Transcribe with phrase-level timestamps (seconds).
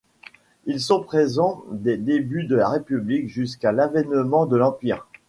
[0.65, 5.07] Ils sont présents des débuts de la République jusqu'à l'avènement de l'Empire.